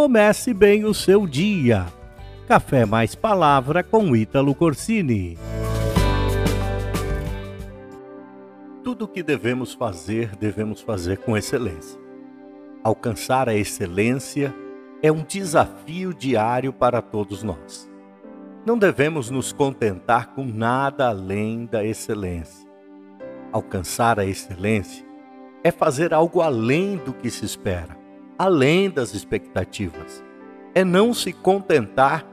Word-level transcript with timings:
Comece 0.00 0.54
bem 0.54 0.84
o 0.84 0.94
seu 0.94 1.26
dia. 1.26 1.86
Café 2.46 2.86
mais 2.86 3.16
palavra 3.16 3.82
com 3.82 4.14
Ítalo 4.14 4.54
Corsini. 4.54 5.36
Tudo 8.84 9.06
o 9.06 9.08
que 9.08 9.24
devemos 9.24 9.74
fazer, 9.74 10.36
devemos 10.36 10.80
fazer 10.80 11.18
com 11.18 11.36
excelência. 11.36 12.00
Alcançar 12.84 13.48
a 13.48 13.56
excelência 13.56 14.54
é 15.02 15.10
um 15.10 15.24
desafio 15.24 16.14
diário 16.14 16.72
para 16.72 17.02
todos 17.02 17.42
nós. 17.42 17.90
Não 18.64 18.78
devemos 18.78 19.30
nos 19.30 19.52
contentar 19.52 20.28
com 20.28 20.44
nada 20.44 21.08
além 21.08 21.66
da 21.66 21.84
excelência. 21.84 22.68
Alcançar 23.50 24.20
a 24.20 24.24
excelência 24.24 25.04
é 25.64 25.72
fazer 25.72 26.14
algo 26.14 26.40
além 26.40 26.98
do 26.98 27.12
que 27.12 27.28
se 27.28 27.44
espera, 27.44 27.97
além 28.38 28.88
das 28.88 29.14
expectativas. 29.14 30.24
É 30.74 30.84
não 30.84 31.12
se 31.12 31.32
contentar 31.32 32.24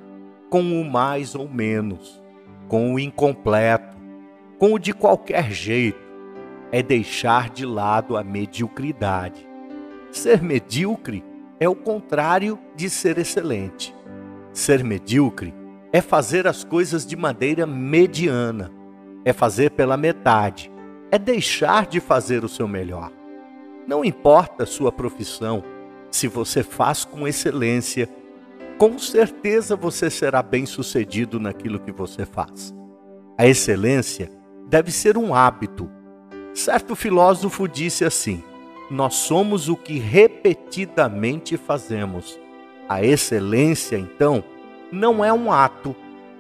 com 0.50 0.80
o 0.80 0.86
mais 0.86 1.34
ou 1.34 1.50
menos, 1.50 2.22
com 2.68 2.94
o 2.94 3.00
incompleto, 3.00 3.98
com 4.60 4.74
o 4.74 4.80
de 4.80 4.94
qualquer 4.94 5.52
jeito. 5.52 6.06
É 6.72 6.84
deixar 6.84 7.50
de 7.50 7.66
lado 7.66 8.16
a 8.16 8.24
mediocridade. 8.24 9.48
Ser 10.12 10.42
medíocre 10.42 11.24
é 11.60 11.68
o 11.68 11.76
contrário 11.76 12.60
de 12.76 12.90
ser 12.90 13.18
excelente. 13.18 13.96
Ser 14.54 14.84
medíocre 14.84 15.54
é 15.92 16.02
fazer 16.02 16.48
as 16.48 16.64
coisas 16.64 17.06
de 17.06 17.16
maneira 17.16 17.66
mediana, 17.66 18.72
é 19.24 19.32
fazer 19.32 19.72
pela 19.72 19.96
metade, 19.98 20.72
é 21.12 21.18
deixar 21.18 21.88
de 21.88 22.00
fazer 22.00 22.44
o 22.44 22.50
seu 22.50 22.68
melhor. 22.68 23.12
Não 23.88 24.04
importa 24.04 24.64
a 24.64 24.68
sua 24.68 24.92
profissão, 24.92 25.64
se 26.16 26.30
você 26.30 26.64
faz 26.64 27.04
com 27.04 27.28
excelência, 27.28 28.10
com 28.78 28.98
certeza 28.98 29.76
você 29.76 30.10
será 30.10 30.42
bem-sucedido 30.42 31.42
naquilo 31.42 31.78
que 31.78 31.92
você 31.92 32.26
faz. 32.26 32.74
A 33.38 33.46
excelência 33.46 34.32
deve 34.70 34.92
ser 34.92 35.18
um 35.18 35.36
hábito. 35.36 35.92
Certo 36.54 36.96
filósofo 36.96 37.68
disse 37.68 38.06
assim: 38.06 38.42
Nós 38.90 39.16
somos 39.16 39.68
o 39.68 39.76
que 39.76 40.00
repetidamente 40.00 41.58
fazemos. 41.58 42.40
A 42.88 43.04
excelência, 43.04 43.98
então, 43.98 44.42
não 44.92 45.24
é 45.24 45.34
um 45.34 45.52
ato, 45.52 45.94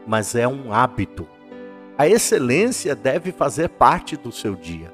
mas 0.08 0.36
é 0.36 0.47
um 0.47 0.71
hábito. 0.71 1.27
A 1.97 2.08
excelência 2.08 2.95
deve 2.95 3.33
fazer 3.33 3.67
parte 3.67 4.16
do 4.16 4.31
seu 4.31 4.55
dia. 4.55 4.94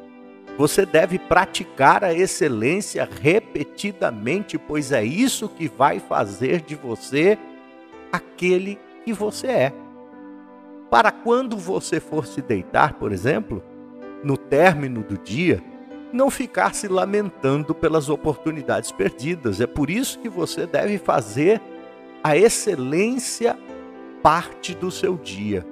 Você 0.58 0.86
deve 0.86 1.18
praticar 1.18 2.04
a 2.04 2.14
excelência 2.14 3.08
repetidamente, 3.22 4.58
pois 4.58 4.92
é 4.92 5.04
isso 5.04 5.50
que 5.50 5.68
vai 5.68 6.00
fazer 6.00 6.62
de 6.62 6.76
você 6.76 7.38
aquele 8.12 8.78
que 9.04 9.14
você 9.14 9.48
é. 9.48 9.74
Para 10.90 11.12
quando 11.12 11.58
você 11.58 12.00
for 12.00 12.26
se 12.28 12.42
deitar, 12.42 12.94
por 12.94 13.12
exemplo, 13.12 13.64
no 14.24 14.38
término 14.38 15.02
do 15.02 15.18
dia, 15.18 15.64
não 16.12 16.30
ficar 16.30 16.76
se 16.76 16.88
lamentando 16.88 17.74
pelas 17.74 18.10
oportunidades 18.10 18.92
perdidas. 18.92 19.62
É 19.62 19.68
por 19.68 19.90
isso 19.90 20.20
que 20.20 20.30
você 20.30 20.68
deve 20.68 20.98
fazer 20.98 21.62
a 22.24 22.36
excelência 22.36 23.58
parte 24.22 24.76
do 24.76 24.92
seu 24.92 25.18
dia. 25.18 25.66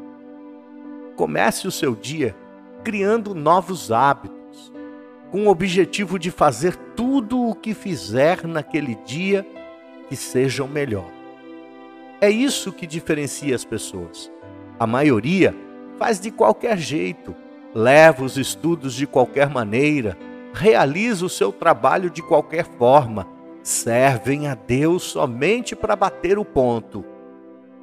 Comece 1.16 1.68
o 1.68 1.72
seu 1.72 1.94
dia 1.94 2.36
criando 2.84 3.36
novos 3.36 3.92
hábitos, 3.92 4.39
com 5.32 5.46
o 5.46 5.50
objetivo 5.50 6.18
de 6.18 6.32
fazer 6.32 6.76
tudo 6.96 7.40
o 7.40 7.56
que 7.56 7.74
fizer 7.74 8.46
naquele 8.48 8.96
dia 9.06 9.46
que 10.08 10.16
seja 10.16 10.64
o 10.64 10.68
melhor. 10.68 11.10
É 12.20 12.30
isso 12.30 12.74
que 12.74 12.88
diferencia 12.88 13.56
as 13.56 13.64
pessoas. 13.64 14.32
A 14.80 14.88
maioria 14.88 15.56
faz 15.98 16.20
de 16.20 16.32
qualquer 16.32 16.78
jeito, 16.78 17.36
leva 17.74 18.24
os 18.24 18.38
estudos 18.38 18.94
de 18.94 19.06
qualquer 19.06 19.50
maneira, 19.50 20.18
realiza 20.54 21.26
o 21.26 21.30
seu 21.30 21.52
trabalho 21.52 22.10
de 22.10 22.22
qualquer 22.22 22.66
forma, 22.66 23.28
servem 23.62 24.48
a 24.48 24.56
Deus 24.56 25.04
somente 25.04 25.76
para 25.76 25.96
bater 25.96 26.40
o 26.40 26.46
ponto. 26.46 27.06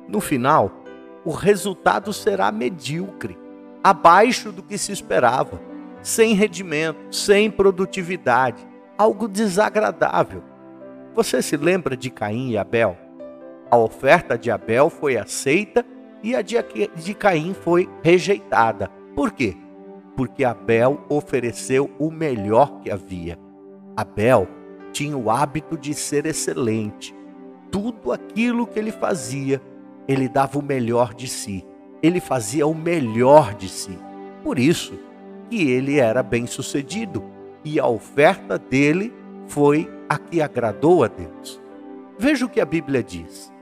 No 0.08 0.20
final, 0.20 0.82
o 1.24 1.30
resultado 1.30 2.12
será 2.12 2.50
medíocre, 2.50 3.38
abaixo 3.84 4.50
do 4.50 4.62
que 4.62 4.76
se 4.76 4.90
esperava 4.90 5.75
sem 6.06 6.34
rendimento, 6.34 7.12
sem 7.12 7.50
produtividade, 7.50 8.64
algo 8.96 9.26
desagradável. 9.26 10.40
Você 11.16 11.42
se 11.42 11.56
lembra 11.56 11.96
de 11.96 12.10
Caim 12.10 12.50
e 12.50 12.56
Abel? 12.56 12.96
A 13.68 13.76
oferta 13.76 14.38
de 14.38 14.48
Abel 14.48 14.88
foi 14.88 15.16
aceita 15.16 15.84
e 16.22 16.36
a 16.36 16.42
de 16.42 17.12
Caim 17.12 17.54
foi 17.54 17.88
rejeitada. 18.04 18.88
Por 19.16 19.32
quê? 19.32 19.56
Porque 20.16 20.44
Abel 20.44 21.04
ofereceu 21.08 21.90
o 21.98 22.08
melhor 22.08 22.78
que 22.78 22.88
havia. 22.88 23.36
Abel 23.96 24.46
tinha 24.92 25.16
o 25.16 25.28
hábito 25.28 25.76
de 25.76 25.92
ser 25.92 26.24
excelente. 26.24 27.12
Tudo 27.68 28.12
aquilo 28.12 28.64
que 28.64 28.78
ele 28.78 28.92
fazia, 28.92 29.60
ele 30.06 30.28
dava 30.28 30.56
o 30.56 30.62
melhor 30.62 31.14
de 31.14 31.26
si. 31.26 31.66
Ele 32.00 32.20
fazia 32.20 32.64
o 32.64 32.74
melhor 32.76 33.54
de 33.54 33.68
si. 33.68 33.98
Por 34.44 34.56
isso, 34.56 34.94
que 35.48 35.70
ele 35.70 35.98
era 35.98 36.22
bem-sucedido 36.22 37.22
e 37.64 37.80
a 37.80 37.86
oferta 37.86 38.58
dele 38.58 39.12
foi 39.48 39.90
a 40.08 40.18
que 40.18 40.40
agradou 40.40 41.04
a 41.04 41.08
Deus. 41.08 41.60
Veja 42.18 42.46
o 42.46 42.48
que 42.48 42.60
a 42.60 42.64
Bíblia 42.64 43.02
diz. 43.02 43.52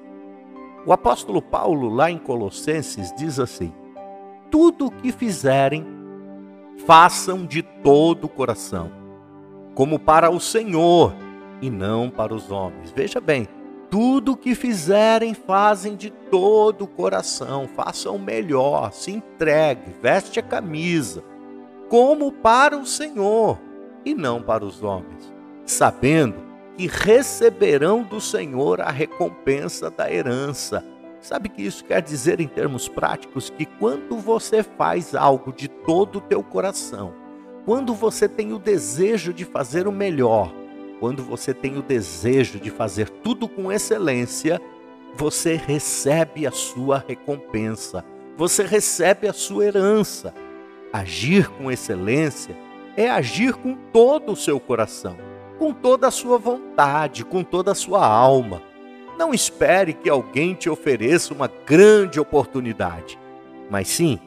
O 0.87 0.93
apóstolo 0.93 1.41
Paulo, 1.41 1.89
lá 1.89 2.11
em 2.11 2.19
Colossenses, 2.19 3.13
diz 3.17 3.41
assim: 3.41 3.73
Tudo 4.51 4.87
o 4.87 4.91
que 4.91 5.11
fizerem, 5.11 5.87
façam 6.87 7.47
de 7.47 7.63
todo 7.63 8.25
o 8.25 8.29
coração, 8.29 8.91
como 9.75 9.99
para 9.99 10.31
o 10.31 10.39
Senhor 10.39 11.15
e 11.63 11.71
não 11.71 12.11
para 12.11 12.35
os 12.35 12.51
homens. 12.51 12.91
Veja 12.91 13.21
bem, 13.21 13.49
tudo 13.91 14.33
o 14.33 14.37
que 14.37 14.55
fizerem, 14.55 15.33
fazem 15.33 15.97
de 15.97 16.11
todo 16.11 16.83
o 16.83 16.89
coração, 16.89 17.67
façam 17.67 18.19
melhor, 18.19 18.93
se 18.93 19.13
entregue, 19.13 19.95
veste 20.03 20.39
a 20.39 20.43
camisa 20.43 21.25
como 21.89 22.33
para 22.33 22.77
o 22.77 22.87
Senhor 22.87 23.59
e 24.05 24.15
não 24.15 24.43
para 24.43 24.65
os 24.65 24.83
homens, 24.83 25.33
sabendo 25.65 26.37
que 26.77 26.87
receberão 26.87 28.03
do 28.03 28.21
Senhor 28.21 28.81
a 28.81 28.91
recompensa 28.91 29.91
da 29.91 30.13
herança. 30.13 30.85
Sabe 31.21 31.49
que 31.49 31.63
isso 31.63 31.85
quer 31.85 32.03
dizer 32.03 32.41
em 32.41 32.49
termos 32.49 32.89
práticos 32.89 33.49
que 33.49 33.65
quando 33.65 34.19
você 34.19 34.63
faz 34.63 35.15
algo 35.15 35.53
de 35.53 35.69
todo 35.69 36.19
o 36.19 36.21
teu 36.21 36.43
coração, 36.43 37.15
quando 37.65 37.95
você 37.95 38.29
tem 38.29 38.53
o 38.53 38.59
desejo 38.59 39.33
de 39.33 39.45
fazer 39.45 39.87
o 39.87 39.93
melhor, 39.93 40.53
quando 41.01 41.23
você 41.23 41.55
tem 41.55 41.79
o 41.79 41.83
desejo 41.83 42.59
de 42.59 42.71
fazer 42.71 43.09
tudo 43.09 43.49
com 43.49 43.73
excelência, 43.73 44.61
você 45.17 45.55
recebe 45.55 46.47
a 46.47 46.51
sua 46.51 47.03
recompensa, 47.07 48.05
você 48.37 48.65
recebe 48.65 49.29
a 49.29 49.33
sua 49.33 49.65
herança. 49.65 50.35
Agir 50.95 51.51
com 51.51 51.73
excelência 51.73 52.57
é 52.97 53.11
agir 53.11 53.55
com 53.55 53.75
todo 53.75 54.31
o 54.31 54.37
seu 54.37 54.61
coração, 54.61 55.17
com 55.59 55.73
toda 55.73 56.07
a 56.07 56.11
sua 56.13 56.39
vontade, 56.39 57.25
com 57.25 57.43
toda 57.43 57.73
a 57.73 57.75
sua 57.75 58.07
alma. 58.07 58.63
Não 59.19 59.35
espere 59.35 59.93
que 59.93 60.09
alguém 60.09 60.55
te 60.55 60.71
ofereça 60.71 61.35
uma 61.35 61.51
grande 61.67 62.21
oportunidade, 62.21 63.19
mas 63.69 63.89
sim, 63.89 64.21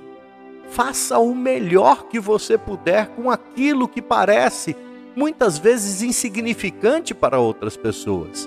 faça 0.67 1.17
o 1.17 1.33
melhor 1.33 2.09
que 2.09 2.19
você 2.19 2.57
puder 2.57 3.07
com 3.15 3.31
aquilo 3.31 3.87
que 3.87 4.01
parece 4.01 4.75
muitas 5.15 5.57
vezes 5.57 6.01
insignificante 6.01 7.13
para 7.13 7.39
outras 7.39 7.77
pessoas. 7.77 8.45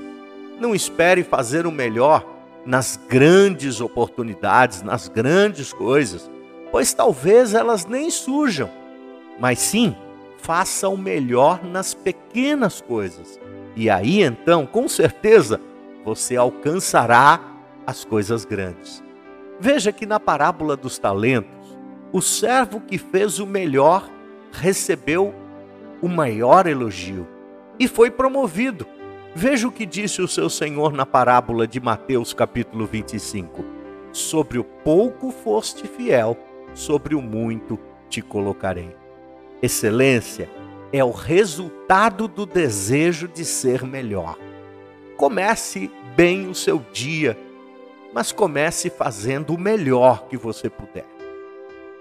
Não 0.61 0.75
espere 0.75 1.25
fazer 1.25 1.67
o 1.67 1.73
melhor 1.73 2.27
nas 2.67 3.01
grandes 3.09 3.81
oportunidades, 3.81 4.83
nas 4.83 5.09
grandes 5.09 5.73
coisas 5.73 6.31
pois 6.71 6.93
talvez 6.93 7.55
elas 7.55 7.87
nem 7.87 8.11
surjam, 8.11 8.71
mas 9.39 9.59
sim 9.59 9.95
faça 10.39 10.89
o 10.89 10.97
melhor 10.97 11.63
nas 11.65 11.95
pequenas 11.95 12.81
coisas. 12.81 13.39
E 13.77 13.89
aí 13.89 14.23
então, 14.23 14.67
com 14.67 14.89
certeza, 14.89 15.61
você 16.05 16.37
alcançará 16.37 17.41
as 17.87 18.05
coisas 18.05 18.45
grandes. 18.45 19.03
Veja 19.59 19.93
que 19.93 20.07
na 20.07 20.19
parábola 20.19 20.77
dos 20.77 20.99
talentos, 20.99 21.51
o 22.13 22.21
servo 22.21 22.81
que 22.81 22.99
fez 22.99 23.39
o 23.39 23.47
melhor 23.47 24.11
recebeu 24.53 25.35
o 26.03 26.09
maior 26.09 26.67
elogio 26.67 27.27
e 27.79 27.87
foi 27.87 28.11
promovido. 28.11 28.87
Veja 29.35 29.69
o 29.69 29.73
que 29.73 29.87
disse 29.87 30.21
o 30.21 30.27
seu 30.27 30.51
Senhor 30.51 30.93
na 30.93 31.07
parábola 31.07 31.67
de 31.67 31.79
Mateus, 31.79 32.33
capítulo 32.33 32.87
25: 32.87 33.65
Sobre 34.13 34.59
o 34.59 34.65
pouco 34.65 35.31
foste 35.31 35.87
fiel 35.87 36.37
sobre 36.75 37.15
o 37.15 37.23
muito 37.23 37.79
te 38.09 38.21
colocarei. 38.21 38.95
Excelência 39.63 40.49
é 40.93 41.05
o 41.05 41.11
resultado 41.11 42.27
do 42.27 42.45
desejo 42.45 43.29
de 43.29 43.45
ser 43.45 43.85
melhor. 43.85 44.37
comece 45.17 45.91
bem 46.17 46.49
o 46.49 46.55
seu 46.55 46.83
dia, 46.93 47.37
mas 48.13 48.33
comece 48.33 48.89
fazendo 48.89 49.55
o 49.55 49.61
melhor 49.61 50.27
que 50.29 50.37
você 50.37 50.71
puder. 50.71 51.05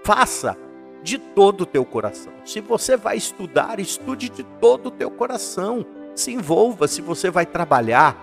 Faça 0.02 0.56
de 1.02 1.18
todo 1.18 1.62
o 1.62 1.66
teu 1.66 1.84
coração. 1.84 2.32
Se 2.44 2.60
você 2.60 2.96
vai 2.96 3.16
estudar, 3.16 3.78
estude 3.78 4.30
de 4.30 4.42
todo 4.42 4.86
o 4.86 4.90
teu 4.90 5.10
coração. 5.10 5.84
Se 6.14 6.32
envolva, 6.32 6.88
se 6.88 7.00
você 7.00 7.30
vai 7.30 7.44
trabalhar, 7.46 8.16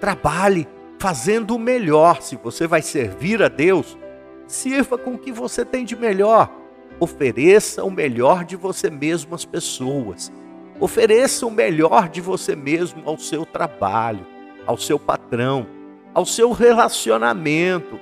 trabalhe 0.00 0.66
fazendo 0.98 1.56
o 1.56 1.58
melhor. 1.58 2.22
Se 2.22 2.36
você 2.36 2.66
vai 2.66 2.82
servir 2.82 3.42
a 3.42 3.48
Deus, 3.48 3.98
sirva 4.46 4.96
com 4.96 5.14
o 5.14 5.18
que 5.18 5.32
você 5.32 5.64
tem 5.64 5.84
de 5.84 5.96
melhor. 5.96 6.50
Ofereça 6.98 7.84
o 7.84 7.90
melhor 7.90 8.44
de 8.44 8.56
você 8.56 8.88
mesmo 8.88 9.34
às 9.34 9.44
pessoas. 9.44 10.32
Ofereça 10.80 11.46
o 11.46 11.50
melhor 11.50 12.08
de 12.08 12.20
você 12.20 12.54
mesmo 12.54 13.02
ao 13.04 13.18
seu 13.18 13.44
trabalho, 13.44 14.26
ao 14.66 14.76
seu 14.76 14.98
patrão, 14.98 15.66
ao 16.14 16.24
seu 16.24 16.52
relacionamento. 16.52 17.98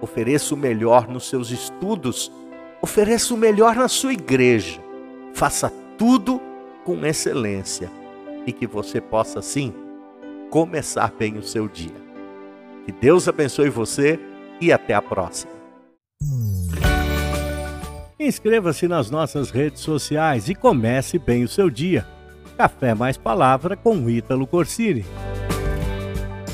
Ofereça 0.00 0.54
o 0.54 0.58
melhor 0.58 1.08
nos 1.08 1.28
seus 1.28 1.50
estudos. 1.50 2.32
Ofereça 2.82 3.34
o 3.34 3.36
melhor 3.36 3.74
na 3.74 3.88
sua 3.88 4.12
igreja. 4.12 4.80
Faça 5.32 5.72
tudo 5.98 6.40
com 6.84 7.04
excelência 7.04 7.90
e 8.46 8.52
que 8.52 8.66
você 8.66 9.00
possa, 9.00 9.42
sim, 9.42 9.74
começar 10.50 11.12
bem 11.18 11.36
o 11.36 11.42
seu 11.42 11.66
dia. 11.66 12.06
Que 12.84 12.92
Deus 12.92 13.26
abençoe 13.26 13.68
você 13.68 14.20
e 14.60 14.72
até 14.72 14.94
a 14.94 15.02
próxima. 15.02 15.52
Inscreva-se 18.18 18.88
nas 18.88 19.10
nossas 19.10 19.50
redes 19.50 19.82
sociais 19.82 20.48
e 20.48 20.54
comece 20.54 21.18
bem 21.18 21.44
o 21.44 21.48
seu 21.48 21.68
dia. 21.68 22.06
Café 22.56 22.94
mais 22.94 23.16
palavra 23.16 23.76
com 23.76 24.08
Ítalo 24.08 24.46
Corsini. 24.46 25.04